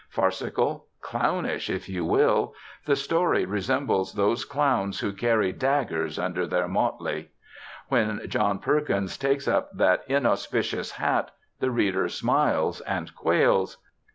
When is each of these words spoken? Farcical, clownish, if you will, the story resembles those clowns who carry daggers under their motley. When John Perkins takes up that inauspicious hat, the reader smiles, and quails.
Farcical, 0.09 0.87
clownish, 0.99 1.69
if 1.69 1.87
you 1.87 2.03
will, 2.03 2.55
the 2.87 2.95
story 2.95 3.45
resembles 3.45 4.13
those 4.13 4.45
clowns 4.45 4.99
who 5.01 5.13
carry 5.13 5.51
daggers 5.51 6.17
under 6.17 6.47
their 6.47 6.67
motley. 6.67 7.29
When 7.89 8.19
John 8.27 8.57
Perkins 8.57 9.15
takes 9.15 9.47
up 9.47 9.69
that 9.77 10.03
inauspicious 10.07 10.93
hat, 10.93 11.29
the 11.59 11.69
reader 11.69 12.07
smiles, 12.09 12.81
and 12.81 13.13
quails. 13.15 13.77